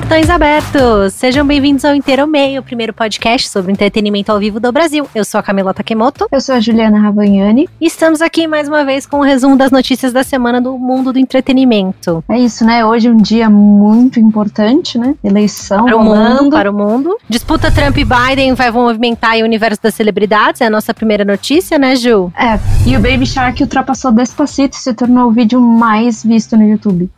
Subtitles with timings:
[0.00, 1.12] Portões abertos!
[1.12, 5.06] Sejam bem-vindos ao Inteiro Meio, o primeiro podcast sobre entretenimento ao vivo do Brasil.
[5.14, 6.26] Eu sou a Camila Takemoto.
[6.32, 7.68] Eu sou a Juliana Ravagnani.
[7.78, 10.78] E estamos aqui mais uma vez com o um resumo das notícias da semana do
[10.78, 12.24] mundo do entretenimento.
[12.30, 12.82] É isso, né?
[12.82, 15.14] Hoje é um dia muito importante, né?
[15.22, 17.18] Eleição para o mundo, para o mundo.
[17.28, 21.78] Disputa Trump e Biden vai movimentar o universo das celebridades, é a nossa primeira notícia,
[21.78, 22.32] né, Ju?
[22.38, 26.66] É, e o Baby Shark ultrapassou Despacito e se tornou o vídeo mais visto no
[26.66, 27.10] YouTube.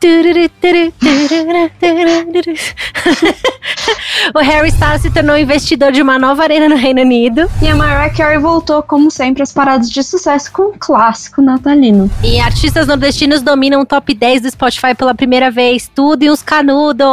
[4.34, 7.48] o Harry Styles se tornou investidor de uma nova arena no Reino Unido.
[7.60, 12.10] E a Mariah Carey voltou, como sempre, às paradas de sucesso com um clássico natalino.
[12.22, 15.90] E artistas nordestinos dominam o top 10 do Spotify pela primeira vez.
[15.94, 17.06] Tudo e uns canudos.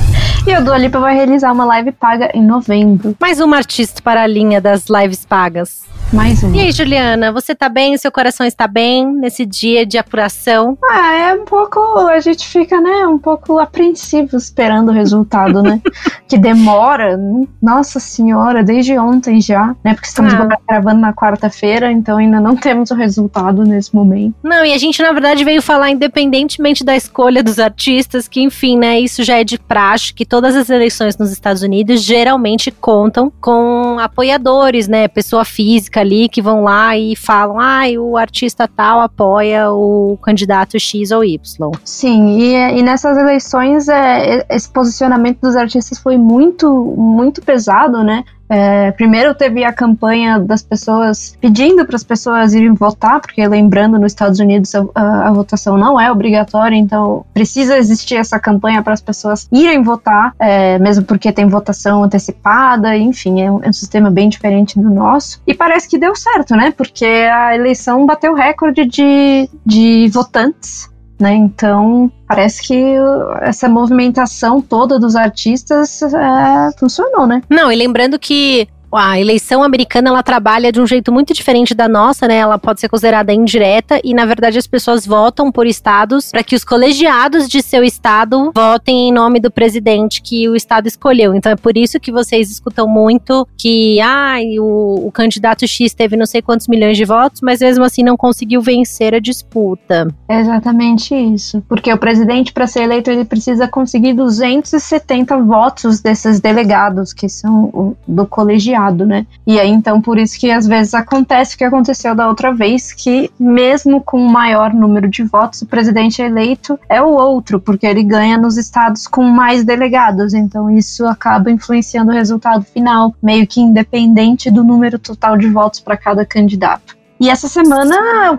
[0.46, 3.16] e o Dua Lipa vai realizar uma live paga em novembro.
[3.20, 5.91] Mais uma artista para a linha das lives pagas.
[6.12, 6.54] Mais um.
[6.54, 7.96] E aí, Juliana, você tá bem?
[7.96, 10.76] Seu coração está bem nesse dia de apuração?
[10.84, 11.80] Ah, é um pouco.
[12.06, 15.80] A gente fica, né, um pouco apreensivo esperando o resultado, né?
[16.28, 17.18] que demora,
[17.62, 19.94] nossa senhora, desde ontem já, né?
[19.94, 20.48] Porque estamos ah.
[20.68, 24.34] gravando na quarta-feira, então ainda não temos o resultado nesse momento.
[24.42, 28.76] Não, e a gente, na verdade, veio falar, independentemente da escolha dos artistas, que, enfim,
[28.76, 33.32] né, isso já é de praxe, que todas as eleições nos Estados Unidos geralmente contam
[33.40, 35.08] com apoiadores, né?
[35.08, 40.78] Pessoa física ali que vão lá e falam, ah, o artista tal apoia o candidato
[40.78, 41.38] X ou Y.
[41.84, 48.24] Sim, e, e nessas eleições é, esse posicionamento dos artistas foi muito, muito pesado, né?
[48.52, 53.98] É, primeiro teve a campanha das pessoas pedindo para as pessoas irem votar, porque lembrando,
[53.98, 58.82] nos Estados Unidos a, a, a, votação não é obrigatória, então precisa existir essa campanha
[58.82, 63.70] para as pessoas irem votar, é, mesmo porque tem votação antecipada, enfim, é um, é
[63.70, 65.40] um, sistema bem diferente do nosso.
[65.46, 66.74] E parece que deu certo, né?
[66.76, 71.34] Porque a eleição bateu recorde de, de votantes né?
[71.34, 72.94] Então, parece que
[73.40, 77.42] essa movimentação toda dos artistas é, funcionou, né?
[77.48, 81.88] Não, e lembrando que a eleição americana ela trabalha de um jeito muito diferente da
[81.88, 82.36] nossa, né?
[82.36, 86.54] Ela pode ser considerada indireta e na verdade as pessoas votam por estados para que
[86.54, 91.34] os colegiados de seu estado votem em nome do presidente que o estado escolheu.
[91.34, 96.16] Então é por isso que vocês escutam muito que ah, o, o candidato X teve
[96.16, 100.08] não sei quantos milhões de votos, mas mesmo assim não conseguiu vencer a disputa.
[100.28, 106.40] É exatamente isso, porque o presidente para ser eleito ele precisa conseguir 270 votos desses
[106.40, 109.26] delegados que são do colegiado né?
[109.46, 112.92] E aí, então, por isso que às vezes acontece o que aconteceu da outra vez,
[112.92, 117.86] que mesmo com o maior número de votos, o presidente eleito é o outro, porque
[117.86, 120.34] ele ganha nos estados com mais delegados.
[120.34, 125.80] Então, isso acaba influenciando o resultado final, meio que independente do número total de votos
[125.80, 127.01] para cada candidato.
[127.22, 128.36] E essa semana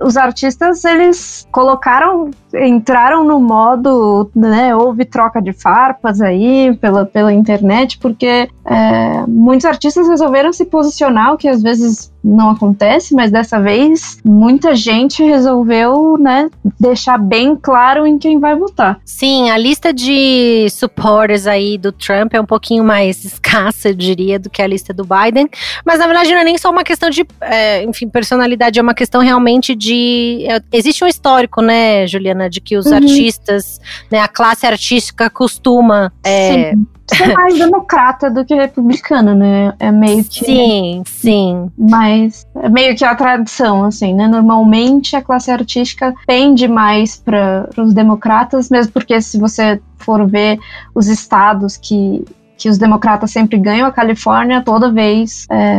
[0.00, 7.32] os artistas eles colocaram, entraram no modo, né, houve troca de farpas aí pela, pela
[7.32, 13.30] internet, porque é, muitos artistas resolveram se posicionar, o que às vezes não acontece, mas
[13.30, 19.00] dessa vez muita gente resolveu, né, deixar bem claro em quem vai votar.
[19.04, 24.38] Sim, a lista de supporters aí do Trump é um pouquinho mais escassa, eu diria,
[24.38, 25.48] do que a lista do Biden,
[25.84, 28.94] mas na verdade não é nem só uma questão de, é, enfim, personalidade, é uma
[28.94, 30.44] questão realmente de.
[30.48, 32.96] É, existe um histórico, né, Juliana, de que os uhum.
[32.96, 36.12] artistas, né, a classe artística costuma.
[36.24, 36.74] É,
[37.14, 39.74] ser mais democrata do que republicana, né?
[39.78, 40.44] É meio que.
[40.44, 41.70] Sim, sim.
[41.76, 44.26] Mas é meio que a tradição, assim, né?
[44.26, 50.58] Normalmente a classe artística pende mais para os democratas, mesmo porque se você for ver
[50.94, 52.24] os estados que
[52.56, 55.78] que os democratas sempre ganham, a Califórnia toda vez é,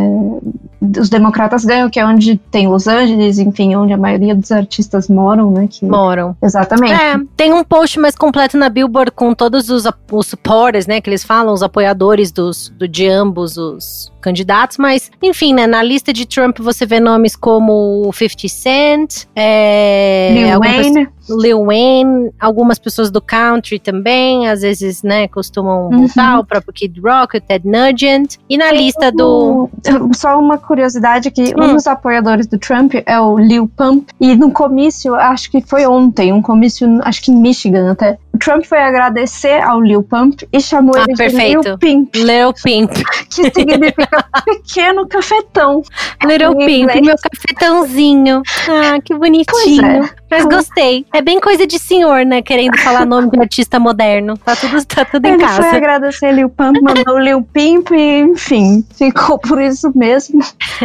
[1.00, 5.08] os democratas ganham, que é onde tem Los Angeles, enfim, onde a maioria dos artistas
[5.08, 5.68] moram, né?
[5.70, 5.86] Que...
[5.86, 6.36] Moram.
[6.42, 6.94] Exatamente.
[6.94, 11.02] É, tem um post mais completo na Billboard com todos os, os supporters, né?
[11.02, 15.82] Que eles falam, os apoiadores dos, do, de ambos os candidatos, mas enfim, né, na
[15.82, 21.10] lista de Trump você vê nomes como 50 Cent, é, Lil Wayne.
[21.30, 26.00] Lil Wayne, algumas pessoas do country também, às vezes, né, costumam uhum.
[26.00, 28.38] voltar, o próprio Kid Rock, o Ted Nugent.
[28.50, 29.70] E na lista do.
[30.14, 31.64] Só uma curiosidade: que hum.
[31.64, 35.86] um dos apoiadores do Trump é o Lil Pump, e no comício, acho que foi
[35.86, 40.48] ontem, um comício, acho que em Michigan até, o Trump foi agradecer ao Lil Pump
[40.54, 41.62] e chamou ah, ele perfeito.
[41.62, 42.16] de Lil Pimp.
[42.16, 42.92] Lil Pimp.
[43.30, 45.82] Que significa pequeno cafetão.
[46.26, 48.42] Little Pimp, meu cafetãozinho.
[48.70, 50.10] Ah, que bonitinho.
[50.30, 51.06] Mas gostei.
[51.14, 52.42] É bem coisa de senhor, né?
[52.42, 54.38] Querendo falar nome de artista moderno.
[54.38, 55.64] Tá tudo, tá tudo em Ele casa.
[55.64, 60.42] foi agradecer Lil Pump, mandou Lil Pimp e, enfim, ficou por isso mesmo.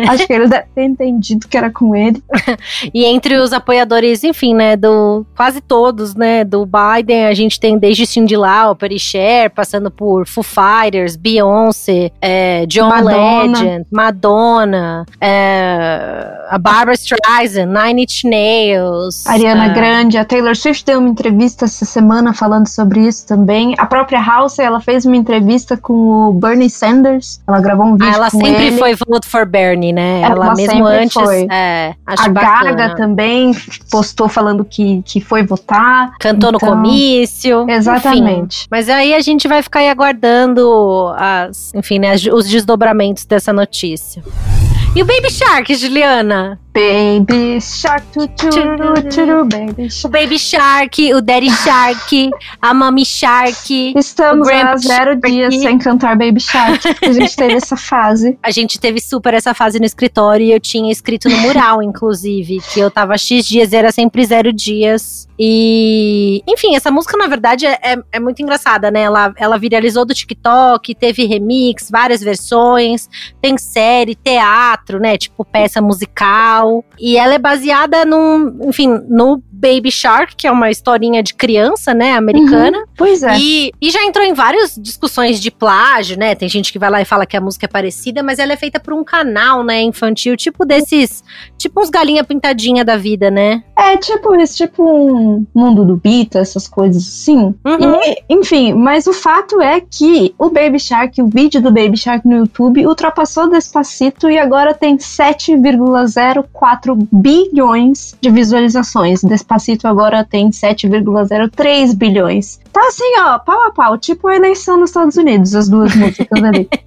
[0.09, 2.23] Acho que ele deve ter entendido que era com ele.
[2.95, 7.79] E entre os apoiadores, enfim, né, do quase todos, né, do Biden, a gente tem
[7.79, 13.59] desde Cindy Lauper e Cher, passando por Foo Fighters, Beyoncé, é, John Madonna.
[13.59, 19.25] Legend, Madonna, é, a Barbara Streisand, Nine Inch Nails.
[19.33, 23.75] Ariana é, Grande, a Taylor Swift deu uma entrevista essa semana falando sobre isso também.
[23.79, 27.41] A própria House, ela fez uma entrevista com o Bernie Sanders.
[27.47, 28.79] Ela gravou um vídeo Ah, ela com sempre ele.
[28.79, 30.21] foi vote for Bernie, né?
[30.23, 31.13] Ela Ela, mesmo antes.
[31.15, 31.47] foi.
[31.51, 32.73] É, A bacana.
[32.73, 33.53] Gaga também
[33.91, 36.13] postou falando que, que foi votar.
[36.19, 37.63] Cantou no Então, comício.
[37.63, 37.73] enfim.
[37.73, 38.67] Exatamente.
[38.71, 44.23] Mas aí a gente vai ficar aí aguardando as, enfim, né, os desdobramentos dessa notícia.
[44.95, 46.59] E o Baby Shark, Juliana?
[46.75, 50.11] Baby Shark, tu, turu, turu, Baby O Shark.
[50.11, 52.31] Baby Shark, o Daddy Shark,
[52.63, 53.93] a Mommy Shark.
[53.95, 55.31] Estamos O há zero Shark.
[55.31, 58.39] dias sem cantar Baby Shark, porque a gente teve essa fase.
[58.43, 62.61] A gente teve super essa fase no escritório e eu tinha escrito no mural, inclusive,
[62.73, 65.29] que eu tava X dias e era sempre zero dias.
[65.39, 69.03] E, enfim, essa música, na verdade, é, é- é muito engraçada, né?
[69.03, 73.09] Ela, ela viralizou do TikTok, teve remix, várias versões,
[73.41, 75.17] tem série, teatro, né?
[75.19, 76.62] Tipo peça musical.
[76.99, 81.95] E ela é baseada num, enfim, no Baby Shark, que é uma historinha de criança,
[81.95, 82.15] né?
[82.15, 82.85] Americana.
[82.97, 83.39] Pois é.
[83.39, 86.35] E, e já entrou em várias discussões de plágio, né?
[86.35, 88.57] Tem gente que vai lá e fala que a música é parecida, mas ela é
[88.57, 91.23] feita por um canal, né, infantil, tipo desses,
[91.57, 93.63] tipo uns galinha pintadinha da vida, né?
[93.79, 97.55] É tipo isso, tipo um mundo do Bita, essas coisas assim.
[97.65, 98.01] Uhum.
[98.03, 102.27] E, enfim, mas o fato é que o Baby Shark, o vídeo do Baby Shark
[102.27, 106.45] no YouTube, ultrapassou Despacito e agora tem 7,04
[107.11, 109.23] bilhões de visualizações.
[109.23, 112.61] Despacito agora tem 7,03 bilhões.
[112.73, 116.43] Tá assim, ó, pau a pau, tipo a eleição nos Estados Unidos, as duas músicas
[116.43, 116.69] ali.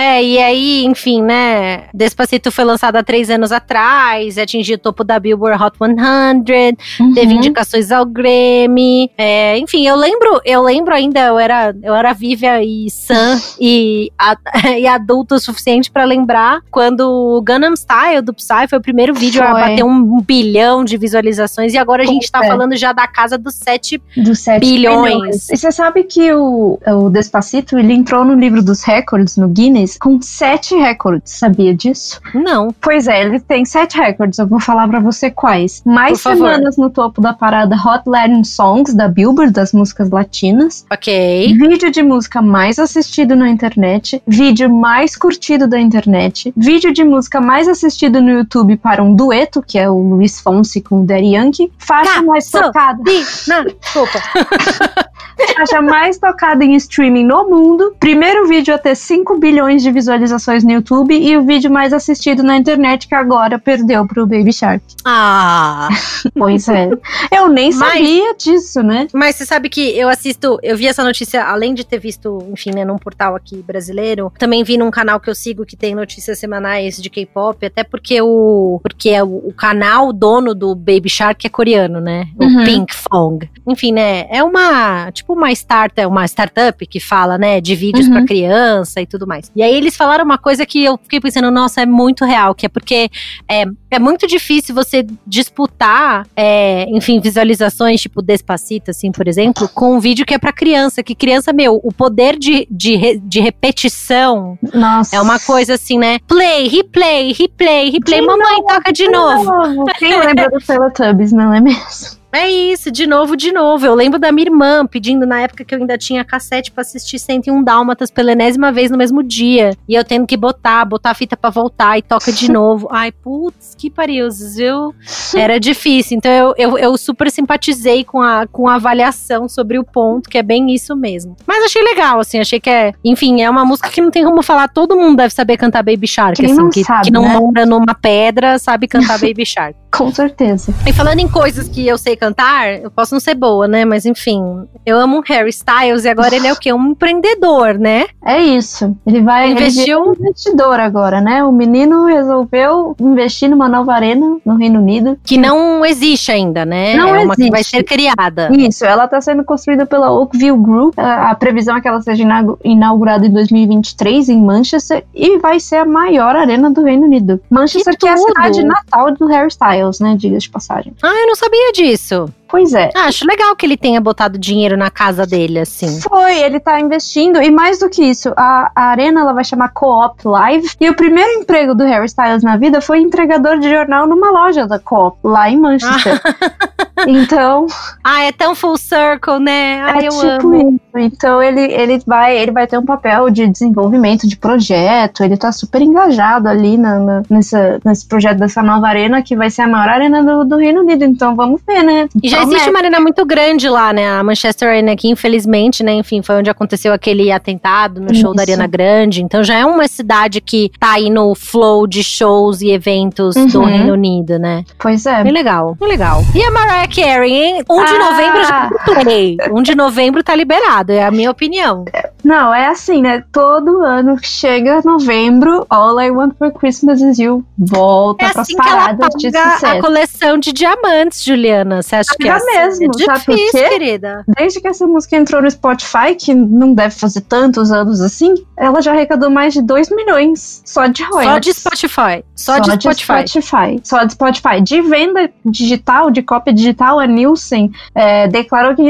[0.00, 1.86] É, e aí, enfim, né?
[1.92, 6.76] Despacito foi lançado há três anos atrás, atingiu o topo da Billboard Hot 100,
[7.14, 7.38] teve Uhum.
[7.38, 9.10] indicações ao Grammy.
[9.18, 14.12] é, enfim, eu lembro, eu lembro ainda, eu era, eu era viva e sã e,
[14.16, 14.36] a-
[14.78, 19.12] e adulta o suficiente pra lembrar quando o Gangnam Style do Psy foi o primeiro
[19.14, 19.60] vídeo a Foi.
[19.62, 22.52] bater um bilhão de visualizações e agora a gente tá Pois é.
[22.52, 24.00] falando já da casa dos sete.
[24.16, 25.17] Dos 7 Bilhões.
[25.26, 29.96] E você sabe que o, o Despacito, ele entrou no livro dos recordes, no Guinness,
[29.98, 32.20] com sete recordes, sabia disso?
[32.34, 32.74] Não.
[32.80, 35.82] Pois é, ele tem sete recordes, eu vou falar pra você quais.
[35.84, 40.84] Mais semanas no topo da parada Hot Latin Songs, da Billboard, das músicas latinas.
[40.90, 41.54] Ok.
[41.58, 47.40] Vídeo de música mais assistido na internet, vídeo mais curtido da internet, vídeo de música
[47.40, 51.34] mais assistido no YouTube para um dueto, que é o Luiz Fonsi com o Daddy
[51.34, 52.68] Yankee, faixa mais Caçou.
[52.68, 54.18] tocada Ih, não, desculpa.
[55.56, 60.64] faixa mais tocada em streaming no mundo, primeiro vídeo a ter 5 bilhões de visualizações
[60.64, 64.82] no YouTube e o vídeo mais assistido na internet que agora perdeu pro Baby Shark.
[65.04, 65.88] Ah.
[66.36, 66.90] Pois é.
[67.32, 69.06] Eu nem Mas- sabia disso, né?
[69.12, 72.70] Mas você sabe que eu assisto, eu vi essa notícia, além de ter visto, enfim,
[72.74, 76.38] né, num portal aqui brasileiro, também vi num canal que eu sigo que tem notícias
[76.38, 81.46] semanais de K-pop, até porque o porque é o, o canal dono do Baby Shark
[81.46, 82.26] é coreano, né?
[82.38, 82.64] O Uhum.
[82.64, 83.48] Pink Fong.
[83.66, 88.12] Enfim, né, é uma, tipo uma startup, uma startup que fala, né, de vídeos Uhum.
[88.12, 89.50] pra criança e tudo mais.
[89.54, 92.66] E aí eles falaram uma coisa que eu fiquei pensando, nossa, é muito real, que
[92.66, 93.10] é porque
[93.48, 99.96] é, é muito difícil você disputar, é, enfim, visualizações, tipo Despacito, assim, por exemplo, com
[99.96, 101.02] um vídeo que é pra criança.
[101.02, 105.16] Que criança, meu, o poder de, de, de repetição Nossa.
[105.16, 106.18] é uma coisa assim, né?
[106.26, 108.20] Play, replay, replay, replay.
[108.20, 109.84] De Mamãe, toca de novo.
[109.98, 112.17] Quem lembra do Teletubbies, não é mesmo?
[112.32, 113.86] É isso, de novo, de novo.
[113.86, 117.18] Eu lembro da minha irmã pedindo na época que eu ainda tinha cassete pra assistir
[117.18, 119.70] 101 Dálmatas pela enésima vez no mesmo dia.
[119.88, 122.86] E eu tendo que botar, botar a fita pra voltar e toca de novo.
[122.90, 124.94] Ai, putz, que pariu, viu?
[125.34, 126.18] Era difícil.
[126.18, 130.36] Então eu, eu, eu super simpatizei com a, com a avaliação sobre o ponto, que
[130.36, 131.34] é bem isso mesmo.
[131.46, 132.92] Mas achei legal, assim, achei que é.
[133.02, 134.68] Enfim, é uma música que não tem como falar.
[134.68, 137.38] Todo mundo deve saber cantar Baby Shark, Quem assim, não que, sabe, que não né?
[137.38, 139.74] mora numa pedra sabe cantar Baby Shark.
[139.90, 140.74] Com certeza.
[140.86, 143.84] E falando em coisas que eu sei cantar, eu posso não ser boa, né?
[143.84, 146.72] Mas enfim, eu amo Harry Styles e agora ele é o quê?
[146.72, 148.06] Um empreendedor, né?
[148.24, 148.96] É isso.
[149.06, 151.44] Ele vai investir um investidor agora, né?
[151.44, 155.18] O menino resolveu investir numa nova arena no Reino Unido.
[155.24, 156.94] Que não existe ainda, né?
[156.94, 157.44] Não é uma existe.
[157.44, 158.50] que vai ser criada.
[158.52, 160.98] Isso, ela está sendo construída pela Oakville Group.
[160.98, 162.24] A, a previsão é que ela seja
[162.64, 167.40] inaugurada em 2023 em Manchester e vai ser a maior arena do Reino Unido.
[167.50, 170.16] Manchester que, que é a cidade natal do Harry Styles, né?
[170.16, 170.92] Diga de passagem.
[171.02, 172.07] Ah, eu não sabia disso.
[172.08, 172.37] isso.
[172.48, 172.90] Pois é.
[172.94, 176.00] Ah, acho legal que ele tenha botado dinheiro na casa dele, assim.
[176.00, 177.40] Foi, ele tá investindo.
[177.42, 180.70] E mais do que isso, a, a arena ela vai chamar Co-op Live.
[180.80, 184.66] E o primeiro emprego do Harry Styles na vida foi entregador de jornal numa loja
[184.66, 186.20] da Co-op, lá em Manchester.
[187.06, 187.66] então.
[188.02, 189.82] Ah, é tão full circle, né?
[189.82, 190.70] Ai, é eu tipo amo.
[190.72, 190.88] Isso.
[190.96, 195.22] Então ele, ele, vai, ele vai ter um papel de desenvolvimento de projeto.
[195.22, 199.50] Ele tá super engajado ali na, na, nessa, nesse projeto dessa nova arena, que vai
[199.50, 201.04] ser a maior arena do, do Reino Unido.
[201.04, 202.08] Então vamos ver, né?
[202.22, 204.08] E já existe uma arena muito grande lá, né?
[204.08, 205.92] A Manchester Arena aqui, infelizmente, né?
[205.94, 208.34] Enfim, foi onde aconteceu aquele atentado no show Isso.
[208.34, 209.22] da Arena Grande.
[209.22, 213.60] Então já é uma cidade que tá aí no flow de shows e eventos do
[213.60, 213.64] Uhum.
[213.66, 214.64] Reino Unido, né?
[214.78, 215.22] Pois é.
[215.22, 216.22] Bem legal, bem legal.
[216.34, 217.64] E a Mariah Carey, hein?
[217.68, 217.98] 1 de Ah.
[218.10, 219.36] novembro eu já play.
[219.52, 221.84] 1 de novembro tá liberado, é a minha opinião.
[222.24, 223.22] Não, é assim, né?
[223.32, 228.62] Todo ano chega novembro, All I Want for Christmas is You volta É assim que
[228.62, 229.80] paradas de paga a sucesso.
[229.80, 231.82] coleção de diamantes, Juliana.
[231.82, 232.46] Você acha que é assim?
[232.46, 233.68] mesmo, é sabe por difícil, quê?
[233.68, 234.24] querida.
[234.36, 238.80] Desde que essa música entrou no Spotify, que não deve fazer tantos anos assim, ela
[238.80, 241.54] já arrecadou mais de 2 milhões só de Só royalties.
[241.54, 242.24] de Spotify.
[242.34, 243.28] Só, de Spotify.
[243.28, 243.80] Spotify.
[243.84, 244.60] Só de Spotify.
[244.62, 248.82] De venda digital, de cópia digital, a Nielsen é, declarou que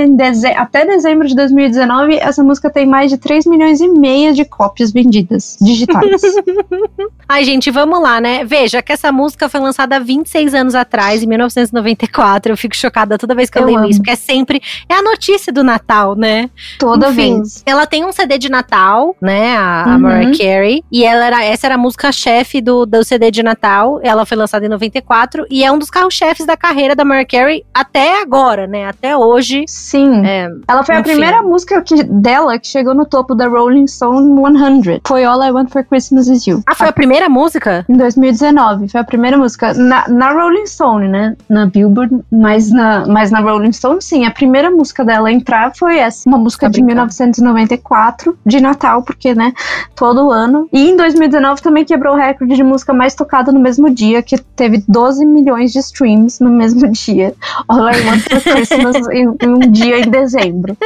[0.57, 4.93] até dezembro de 2019 essa música tem mais de 3 milhões e meia de cópias
[4.93, 6.23] vendidas digitais.
[7.29, 8.45] Ai, gente, vamos lá, né?
[8.45, 12.53] Veja que essa música foi lançada há 26 anos atrás, em 1994.
[12.53, 13.89] Eu fico chocada toda vez que eu, Eu leio amo.
[13.89, 14.63] isso, porque é sempre.
[14.89, 16.49] É a notícia do Natal, né?
[16.79, 17.63] Toda Enfim, vez.
[17.67, 19.57] Ela tem um CD de Natal, né?
[19.57, 19.99] A, a Uhum.
[20.01, 20.85] Mariah Carey.
[20.91, 24.01] E ela era, essa era a música-chefe do, do CD de Natal.
[24.03, 27.65] Ela foi lançada em 94 e é um dos carros-chefes da carreira da Mariah Carey
[27.75, 28.87] até agora, né?
[28.87, 29.65] Até hoje.
[29.67, 30.25] Sim.
[30.27, 31.11] É, Ela foi a enfim.
[31.11, 34.41] primeira música que, dela que chegou no topo da Rolling Stone
[34.83, 35.01] 100.
[35.07, 36.63] Foi All I Want for Christmas Is You.
[36.67, 37.85] Ah, foi a primeira música?
[37.89, 39.75] Em 2019, foi a primeira música.
[39.75, 41.37] Na, na Rolling Stone, né?
[41.49, 44.25] Na Billboard, mas na, mas na Rolling Stone, sim.
[44.25, 46.29] A primeira música dela a entrar foi essa.
[46.29, 47.09] Uma música Tá de brincando.
[47.09, 49.53] 1994, de Natal, porque, né?
[49.97, 50.69] Todo ano.
[50.73, 54.39] E em 2019 também quebrou o recorde de música mais tocada no mesmo dia, que
[54.39, 57.35] teve 12 milhões de streams no mesmo dia.
[57.69, 60.77] All I Want for Christmas em, em um dia em dezembro.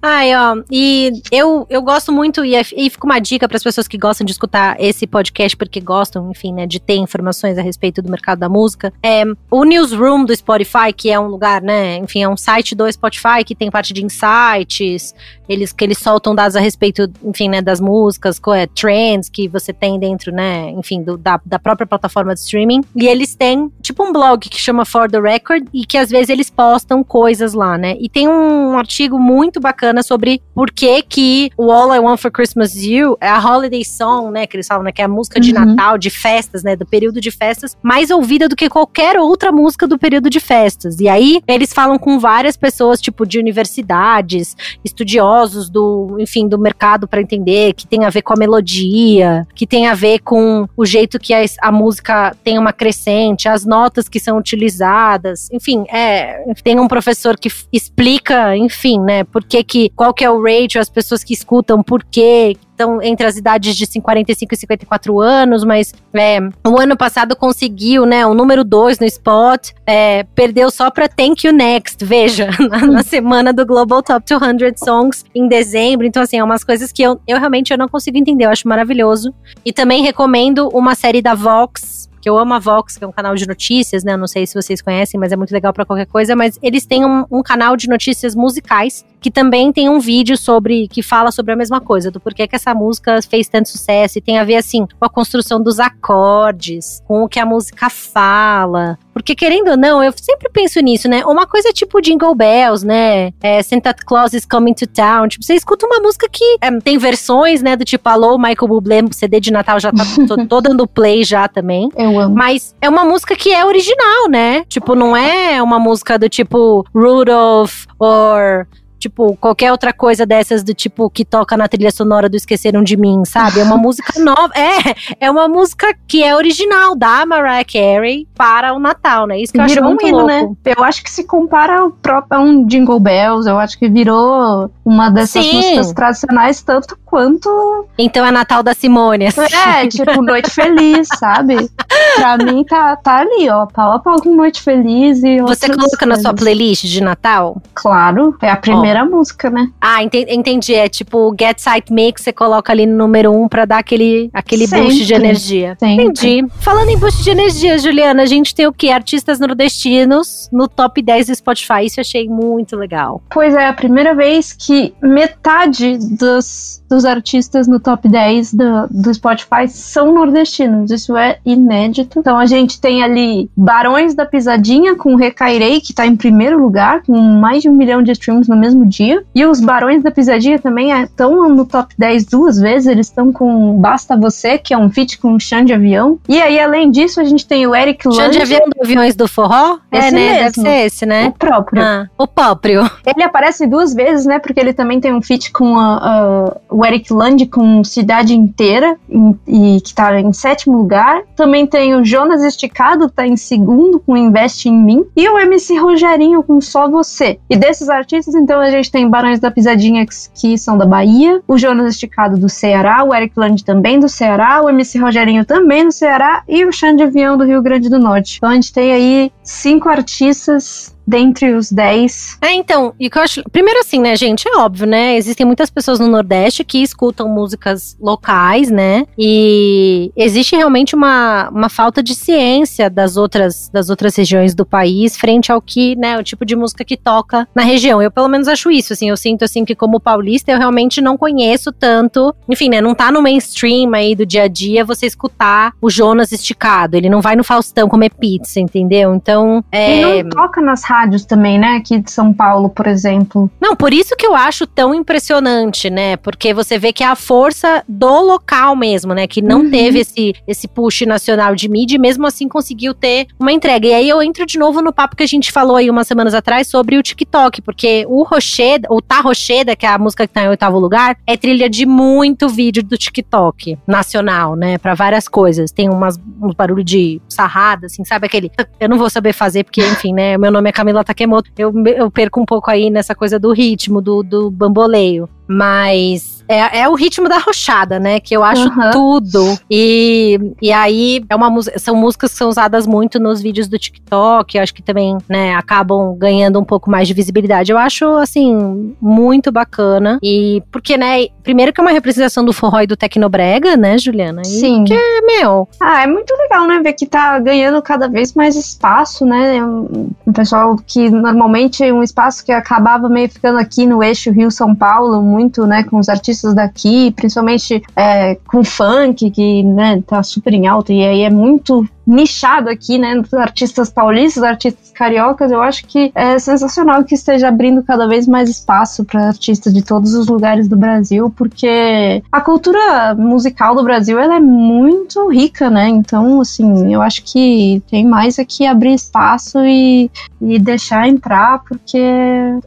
[0.00, 3.62] Ai, ó, e eu, eu gosto muito, e, é- e fica uma dica para as
[3.62, 7.62] pessoas que gostam de escutar esse podcast, porque gostam, enfim, né, de ter informações a
[7.62, 8.92] respeito do mercado da música.
[9.02, 12.90] É, o Newsroom do Spotify, que é um lugar, né, enfim, é um site do
[12.90, 15.14] Spotify que tem parte de insights,
[15.48, 19.72] eles que eles soltam dados a respeito, enfim, né, das músicas, é, trends que você
[19.72, 22.82] tem dentro, né, enfim, do- da, da própria plataforma de streaming.
[22.94, 26.28] E eles têm, tipo, um blog que chama For the Record e que às vezes
[26.28, 27.96] eles postam coisas lá, né?
[28.00, 31.17] E tem um artigo muito bacana sobre por que que
[31.56, 34.66] o All I Want for Christmas Is You é a holiday song, né, que eles
[34.66, 35.64] falam, né, que é a música de Uhum.
[35.64, 39.86] Natal, de festas, né, do período de festas, mais ouvida do que qualquer outra música
[39.86, 41.00] do período de festas.
[41.00, 47.08] E aí eles falam com várias pessoas, tipo, de universidades, estudiosos do, enfim, do mercado
[47.08, 50.84] para entender que tem a ver com a melodia, que tem a ver com o
[50.84, 56.44] jeito que a, a música tem uma crescente, as notas que são utilizadas, enfim, é,
[56.62, 60.80] tem um professor que explica, enfim, né, por que que, qual que é o ratio,
[60.80, 65.64] as pessoas que escutam, por quê, estão entre as idades de 45 e 54 anos,
[65.64, 70.90] mas é, o ano passado conseguiu, né, o número 2 no Spot, é, perdeu só
[70.90, 76.06] pra Thank You Next, veja, na, na semana do Global Top 200 Songs em dezembro,
[76.06, 78.68] então assim, é umas coisas que eu, eu realmente eu não consigo entender, eu acho
[78.68, 79.34] maravilhoso.
[79.64, 83.12] E também recomendo uma série da Vox, que eu amo a Vox, que é um
[83.12, 84.12] canal de notícias, né?
[84.12, 86.34] Eu Não sei se vocês conhecem, mas é muito legal pra qualquer coisa.
[86.34, 90.88] Mas eles têm um, um canal de notícias musicais que também tem um vídeo sobre
[90.88, 94.20] que fala sobre a mesma coisa, do porquê que essa música fez tanto sucesso e
[94.20, 98.98] tem a ver assim com a construção dos acordes, com o que a música fala.
[99.12, 101.24] Porque querendo ou não, eu sempre penso nisso, né?
[101.24, 103.32] Uma coisa é tipo Jingle Bells, né?
[103.40, 105.26] É, Santa Claus is Coming to Town.
[105.26, 107.74] Tipo, você escuta uma música que é, tem versões, né?
[107.74, 111.48] Do tipo Alô, Michael Bublé, CD de Natal já tá tô, tô dando play já
[111.48, 111.88] também.
[111.96, 112.34] Eu amo.
[112.34, 114.64] Mas é uma música que é original, né?
[114.68, 120.74] Tipo, não é uma música do tipo Rudolph or tipo, qualquer outra coisa dessas do
[120.74, 123.60] tipo que toca na trilha sonora do Esqueceram de Mim, sabe?
[123.60, 124.52] É uma música nova.
[124.54, 129.40] É, é uma música que é original da Mariah Carey para o Natal, né?
[129.40, 130.56] Isso que eu virou acho muito um hino, louco.
[130.64, 130.74] né?
[130.76, 134.70] Eu acho que se compara ao próprio a um Jingle Bells, eu acho que virou
[134.84, 135.56] uma dessas Sim.
[135.56, 139.26] músicas tradicionais tanto quanto Então é Natal da Simone.
[139.26, 139.40] assim.
[139.54, 141.70] é, tipo Noite Feliz, sabe?
[142.16, 146.06] Pra mim tá, tá ali, ó, pau a pau com Noite Feliz e Você coloca
[146.06, 146.40] na sua coisas.
[146.40, 147.60] playlist de Natal?
[147.74, 149.68] Claro, é a primeira música, né?
[149.80, 150.74] Ah, enten- entendi.
[150.74, 154.66] É tipo Get Site Mix, você coloca ali no número um pra dar aquele, aquele
[154.66, 155.76] boost de energia.
[155.78, 156.04] Sempre.
[156.04, 156.46] Entendi.
[156.60, 158.88] Falando em boost de energia, Juliana, a gente tem o quê?
[158.90, 161.84] Artistas nordestinos no top 10 do Spotify.
[161.84, 163.22] Isso eu achei muito legal.
[163.30, 169.12] Pois é, a primeira vez que metade dos, dos artistas no top 10 do, do
[169.14, 170.90] Spotify são nordestinos.
[170.90, 172.18] Isso é inédito.
[172.18, 177.02] Então a gente tem ali Barões da Pisadinha com Recairei, que tá em primeiro lugar,
[177.02, 179.22] com mais de um milhão de streams no mesmo dia.
[179.34, 182.86] E os Barões da Pisadinha também estão no top 10 duas vezes.
[182.86, 186.18] Eles estão com Basta Você, que é um feat com o Xande de Avião.
[186.28, 189.14] E aí, além disso, a gente tem o Eric Chão Lande, de avião do Aviões
[189.16, 189.78] do Forró?
[189.92, 190.28] é, Esse né?
[190.28, 190.62] Deve mesmo.
[190.62, 191.34] ser esse, o né?
[191.38, 191.82] próprio.
[191.82, 192.90] Ah, o próprio.
[193.06, 194.38] Ele aparece duas vezes, né?
[194.38, 198.96] Porque ele também tem um feat com a- a- o Eric Land com Cidade Inteira,
[199.10, 201.22] em- e que tá em sétimo lugar.
[201.36, 205.04] Também tem o Jonas Esticado, tá em segundo, com Investe em Mim.
[205.16, 207.38] E o MC Rogerinho com Só Você.
[207.50, 211.40] E desses artistas, então, a gente tem Barões da Pisadinha, que, são da Bahia.
[211.46, 213.04] O Jonas Esticado do Ceará.
[213.04, 214.62] O Eric Land também do Ceará.
[214.62, 216.42] O MC Rogerinho também do Ceará.
[216.48, 218.36] E o Xande Avião do Rio Grande do Norte.
[218.36, 223.22] Então a gente tem aí cinco artistas dentre os dez É, então, e que eu
[223.22, 223.42] acho.
[223.50, 224.46] Primeiro, assim, né, gente?
[224.46, 225.16] É óbvio, né?
[225.16, 229.06] Existem muitas pessoas no Nordeste que escutam músicas locais, né?
[229.16, 235.16] E existe realmente uma, uma falta de ciência das outras, das outras regiões do país
[235.16, 238.02] frente ao que, né, o tipo de música que toca na região.
[238.02, 239.08] Eu, pelo menos, acho isso, assim.
[239.08, 242.34] Eu sinto, assim, que como paulista, eu realmente não conheço tanto.
[242.48, 242.82] Enfim, né?
[242.82, 246.96] Não tá no mainstream aí do dia a dia você escutar o Jonas esticado.
[246.96, 249.14] Ele não vai no Faustão comer pizza, entendeu?
[249.14, 249.64] Então.
[249.72, 250.18] É...
[250.18, 251.76] E não toca nas rádios também, né?
[251.76, 253.50] Aqui de São Paulo, por exemplo.
[253.60, 256.16] Não, por isso que eu acho tão impressionante, né?
[256.16, 259.26] Porque você vê que é a força do local mesmo, né?
[259.26, 259.70] Que não Uhum.
[259.70, 263.86] teve esse, esse push nacional de mídia e mesmo assim conseguiu ter uma entrega.
[263.86, 266.34] E aí eu entro de novo no papo que a gente falou aí umas semanas
[266.34, 270.32] atrás sobre o TikTok, porque o Rocheda, o Tá Rocheda, que é a música que
[270.32, 274.78] tá em oitavo lugar, é trilha de muito vídeo do TikTok nacional, né?
[274.78, 275.70] Pra várias coisas.
[275.70, 278.50] Tem umas, uns barulhos de sarrada, assim, sabe aquele.
[278.80, 280.38] Eu não vou saber fazer, porque, enfim, né?
[280.38, 281.50] Meu nome é Camila Takemoto.
[281.56, 285.28] Eu, eu perco um pouco aí nessa coisa do ritmo, do, do bamboleio.
[285.46, 288.18] Mas é, é o ritmo da rochada, né?
[288.18, 288.90] Que eu acho Aham.
[288.90, 289.58] tudo.
[289.70, 294.56] E, e aí é uma são músicas que são usadas muito nos vídeos do TikTok.
[294.56, 297.70] Eu acho que também, né, acabam ganhando um pouco mais de visibilidade.
[297.70, 300.18] Eu acho, assim, muito bacana.
[300.22, 304.42] E porque, né, primeiro que é uma representação do forró e do tecnobrega, né, Juliana?
[304.42, 304.84] E Sim.
[304.84, 305.68] Que é meu.
[305.80, 306.80] Ah, é muito legal, né?
[306.82, 309.62] Ver que tá ganhando cada vez mais espaço, né?
[309.62, 314.74] Um, um pessoal que normalmente um espaço que acabava meio ficando aqui no eixo Rio-São
[314.74, 315.82] Paulo, muito, né?
[315.84, 321.04] Com os artistas daqui, principalmente é, com funk, que, né, tá super em alta, e
[321.04, 326.38] aí é muito nichado aqui, né, dos artistas paulistas, artistas cariocas, eu acho que é
[326.38, 330.76] sensacional que esteja abrindo cada vez mais espaço para artistas de todos os lugares do
[330.76, 335.88] Brasil, porque a cultura musical do Brasil ela é muito rica, né?
[335.88, 342.02] Então, assim, eu acho que tem mais aqui abrir espaço e, e deixar entrar, porque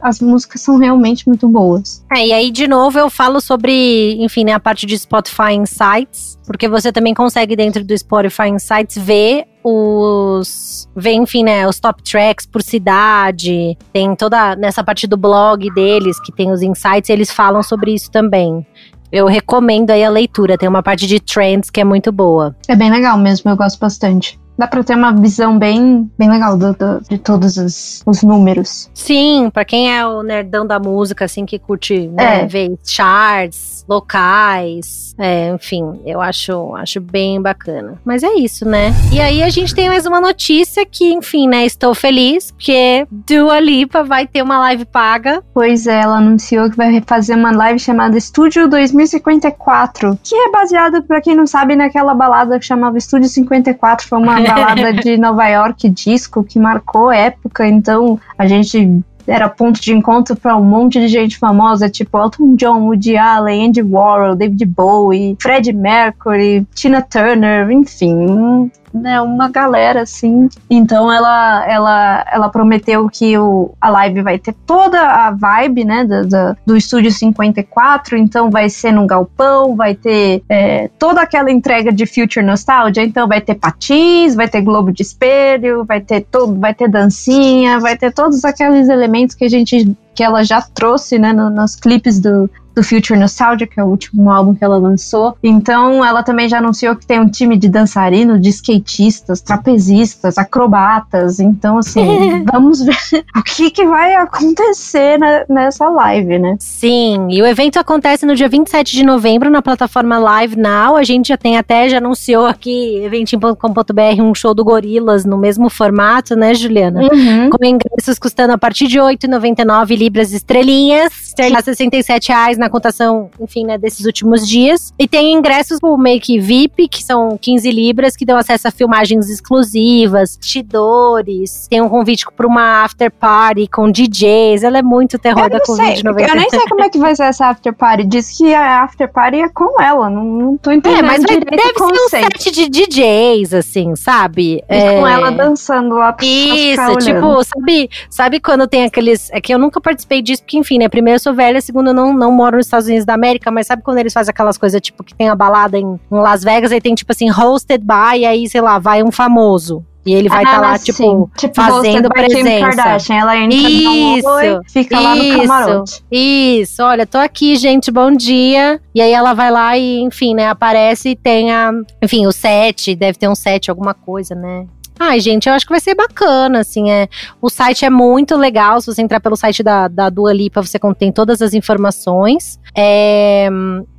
[0.00, 2.04] as músicas são realmente muito boas.
[2.14, 6.38] É, e aí, de novo, eu falo sobre, enfim, né, a parte de Spotify Insights,
[6.46, 9.31] porque você também consegue, dentro do Spotify Insights, ver
[9.64, 10.88] os.
[10.94, 13.76] ver, enfim, né, os top tracks por cidade.
[13.92, 14.56] Tem toda.
[14.56, 18.66] nessa parte do blog deles, que tem os insights, eles falam sobre isso também.
[19.10, 22.56] Eu recomendo aí a leitura, tem uma parte de trends que é muito boa.
[22.66, 24.40] É bem legal mesmo, eu gosto bastante.
[24.56, 28.90] Dá pra ter uma visão bem, bem legal do- do- de todos os, os números.
[28.94, 32.46] Sim, pra quem é o nerdão da música, assim, que curte né, É.
[32.46, 38.00] ver charts, locais, é, enfim, eu acho, acho bem bacana.
[38.04, 38.92] Mas é isso, né?
[39.12, 43.60] E aí a gente tem mais uma notícia que, enfim, né, estou feliz, porque Dua
[43.60, 45.42] Lipa vai ter uma live paga.
[45.52, 51.02] Pois é, ela anunciou que vai fazer uma live chamada Estúdio 2054, que é baseada,
[51.02, 54.08] pra quem não sabe, naquela balada que chamava Estúdio 54.
[54.08, 59.80] Foi uma balada de Nova York disco que marcou época, então a gente era ponto
[59.80, 64.36] de encontro para um monte de gente famosa, tipo Elton John, Woody Allen, Andy Warhol,
[64.36, 70.48] David Bowie, Freddie Mercury, Tina Turner, enfim, né, uma galera assim.
[70.68, 76.04] Então ela, ela, ela prometeu que o, a live vai ter toda a vibe, né,
[76.04, 78.16] do, do, do Estúdio 54.
[78.16, 83.02] Então vai ser num galpão, vai ter é, toda aquela entrega de Future Nostalgia.
[83.02, 87.80] Então vai ter patins, vai ter globo de espelho, vai ter todo, vai ter dancinha,
[87.80, 91.74] vai ter todos aqueles elementos que a gente que ela já trouxe, né, no, nos
[91.74, 95.36] clipes do, do Future Nostalgia, que é o último álbum que ela lançou.
[95.42, 101.40] Então, ela também já anunciou que tem um time de dançarino, de skatistas, trapezistas, acrobatas.
[101.40, 102.96] Então, assim, vamos ver
[103.36, 106.56] o que, que vai acontecer na, nessa live, né?
[106.58, 110.96] Sim, e o evento acontece no dia 27 de novembro na plataforma Live Now.
[110.96, 115.68] A gente já tem até, já anunciou aqui, eventim.com.br, um show do Gorilas no mesmo
[115.68, 117.02] formato, né, Juliana?
[117.02, 117.50] Uhum.
[117.50, 123.30] Com ingressos custando a partir de R$ 8,99 libras estrelinhas, estrelinhas 67 reais na cotação,
[123.40, 124.92] enfim, né, desses últimos dias.
[124.98, 129.28] E tem ingressos pro Make VIP, que são 15 libras, que dão acesso a filmagens
[129.28, 134.62] exclusivas, bastidores, tem um convite para uma after party com DJs.
[134.62, 136.28] Ela é muito terror da Covid-19.
[136.28, 138.04] Eu nem sei como é que vai ser essa after party.
[138.04, 140.08] Diz que a after party é com ela.
[140.08, 141.00] Não, não tô entendendo.
[141.00, 144.62] É, mas deve ser um set de DJs, assim, sabe?
[144.68, 149.30] É, Com ela dançando lá pra Isso, tipo, sabe, sabe quando tem aqueles.
[149.32, 150.88] É que eu nunca participei disso, porque, enfim, né?
[150.88, 153.66] Primeiro eu sou velha, segundo eu não, não moro nos Estados Unidos da América, mas
[153.66, 156.72] sabe quando eles fazem aquelas coisas, tipo, que tem a balada em, em Las Vegas,
[156.72, 159.84] aí tem, tipo assim, hosted by, e aí, sei lá, vai um famoso.
[160.04, 161.24] E ele vai estar lá, Ah, tipo, sim.
[161.38, 162.76] Tipo, fazendo presença.
[162.76, 163.16] Kardashian.
[163.18, 165.38] Ela entra Isso, no oi, fica lá no isso.
[165.38, 166.04] camarote.
[166.10, 168.80] Isso, olha, tô aqui, gente, bom dia.
[168.92, 171.70] E aí ela vai lá e, enfim, né, aparece e tem a.
[172.02, 174.66] Enfim, o set, deve ter um set, alguma coisa, né?
[174.98, 177.08] Ai, gente, eu acho que vai ser bacana, assim, é.
[177.40, 180.78] O site é muito legal, se você entrar pelo site da, da Dua Lipa, você
[180.78, 182.60] contém todas as informações.
[182.76, 183.48] É,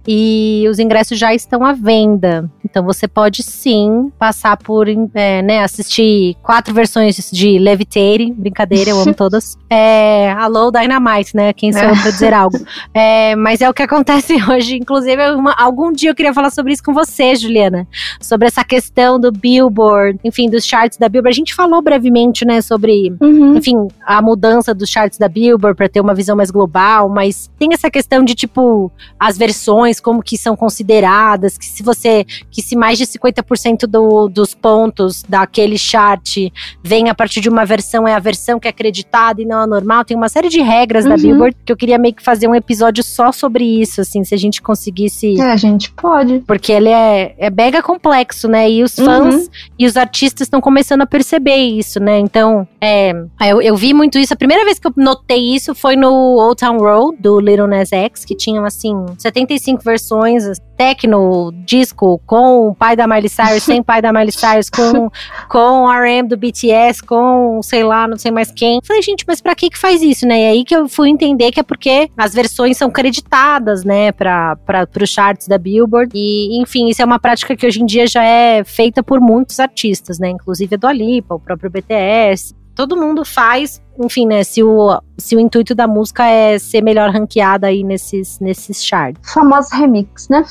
[0.07, 2.49] e os ingressos já estão à venda.
[2.63, 8.99] Então você pode sim passar por, é, né, assistir quatro versões de Levitating, brincadeira, eu
[8.99, 9.57] amo todas.
[9.69, 11.53] É, Alô, Dynamite, né?
[11.53, 12.57] Quem sou eu pra dizer algo?
[12.93, 14.75] É, mas é o que acontece hoje.
[14.77, 17.87] Inclusive, uma- algum dia eu queria falar sobre isso com você, Juliana.
[18.21, 21.35] Sobre essa questão do Billboard, enfim, dos charts da Billboard.
[21.35, 23.57] A gente falou brevemente, né, sobre Uhum.
[23.57, 27.73] enfim, a mudança dos charts da Billboard para ter uma visão mais global, mas tem
[27.73, 32.75] essa questão de tipo as versões como que são consideradas, que se você que se
[32.75, 36.37] mais de 50% do, dos pontos daquele chart
[36.83, 39.67] vem a partir de uma versão é a versão que é acreditada e não a
[39.67, 41.21] normal, tem uma série de regras da Uhum.
[41.21, 44.37] Billboard que eu queria meio que fazer um episódio só sobre isso, assim, se a
[44.37, 46.39] gente conseguisse É, a gente pode.
[46.47, 48.69] porque ele é, é mega complexo, né?
[48.69, 52.19] E os fãs e os artistas estão começando a perceber isso, né?
[52.19, 54.33] Então, é, eu, eu vi muito isso.
[54.33, 57.91] A primeira vez que eu notei isso foi no Old Town Road, do Little Nas
[57.93, 60.43] X, que tinham, assim, 75 versões,
[60.77, 65.09] techno, disco, com o pai da Miley Cyrus, sem pai da Miley Cyrus, com,
[65.49, 68.79] com RM do BTS, com, sei lá, não sei mais quem.
[68.83, 70.41] Falei, gente, mas pra que que faz isso, né?
[70.41, 74.55] E aí que eu fui entender que é porque as versões são creditadas, né, pra,
[74.57, 76.11] pra, pros charts da Billboard.
[76.13, 79.59] E, enfim, isso é uma prática que hoje em dia já é feita por muitos
[79.59, 80.29] artistas, né?
[80.29, 82.55] Inclusive a Dua Lipa, o próprio BTS.
[82.75, 84.43] Todo mundo faz, enfim, né?
[84.43, 89.21] Se o, se o intuito da música é ser melhor ranqueada aí nesses, nesses charts.
[89.31, 90.43] Famoso remix, né?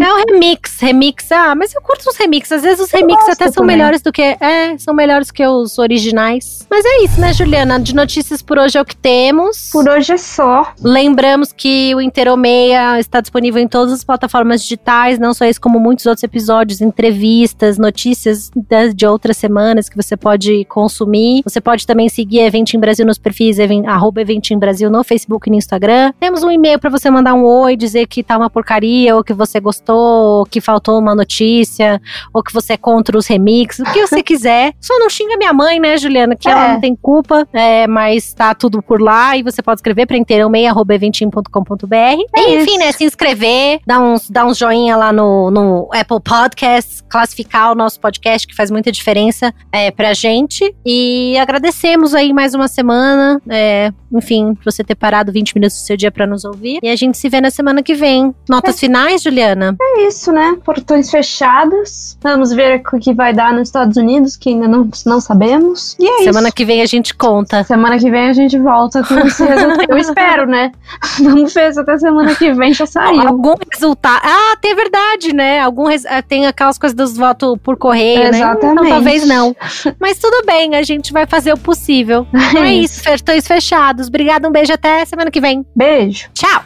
[0.00, 1.30] É um remix, remix.
[1.32, 2.52] Ah, mas eu curto os remixes.
[2.52, 3.76] Às vezes os Eu remixes gosto até são também.
[3.76, 4.22] melhores do que.
[4.22, 6.66] É, são melhores que os originais.
[6.70, 7.78] Mas é isso, né, Juliana?
[7.78, 9.70] De notícias por hoje é o que temos.
[9.70, 10.72] Por hoje é só.
[10.82, 15.78] Lembramos que o Interomeia está disponível em todas as plataformas digitais, não só esse, como
[15.78, 18.50] muitos outros episódios, entrevistas, notícias
[18.94, 21.42] de outras semanas que você pode consumir.
[21.44, 22.44] Você pode também seguir a
[22.78, 26.12] Eventim Brasil nos perfis even, arroba Eventim Brasil no Facebook e no Instagram.
[26.20, 29.32] Temos um e-mail para você mandar um oi, dizer que tá uma porcaria, ou que
[29.32, 32.00] você gostou, ou que faltou uma notícia,
[32.32, 34.72] ou que você é contra os remixes, o que você quiser.
[34.80, 36.36] Só não xinga minha mãe, né, Juliana?
[36.36, 36.72] Que ela É.
[36.74, 41.96] não tem culpa, é, mas tá tudo por lá e você pode escrever para inteirãomeia.eventim.com.br.
[41.96, 42.14] É
[42.54, 42.78] Enfim, isso.
[42.78, 47.74] né, se inscrever, dar uns, dar uns joinha lá no, no Apple Podcasts, classificar o
[47.74, 50.74] nosso podcast, que faz muita diferença é, pra gente.
[50.84, 55.96] E agradecemos aí mais uma semana, é, enfim, você ter parado 20 minutos do seu
[55.96, 56.78] dia pra nos ouvir.
[56.82, 58.34] E a gente se vê na semana que vem.
[58.48, 59.76] Notas finais, Juliana?
[59.80, 60.56] É isso, né?
[60.64, 62.16] Portões fechados.
[62.22, 65.96] Vamos ver o que vai dar nos Estados Unidos, que ainda não, não sabemos.
[65.98, 66.54] E é Semana isso.
[66.56, 67.64] que vem a gente conta.
[67.64, 69.86] Semana que vem a gente volta com esse resultado.
[69.90, 70.72] Eu espero, né?
[71.22, 73.20] Vamos ver se até semana que vem já saiu.
[73.28, 74.20] Algum resultado.
[74.24, 75.60] Ah, tem verdade, né?
[75.60, 78.38] Algum res- ah, Tem aquelas coisas dos votos por correio, né?
[78.38, 78.88] Então, Exatamente.
[78.88, 79.54] talvez não.
[80.00, 82.26] Mas tudo bem, a gente vai fazer o possível.
[82.58, 84.08] Então é isso, portões fechados.
[84.08, 85.64] Obrigada, um beijo até semana que vem.
[85.74, 86.28] Beijo.
[86.34, 86.64] Tchau!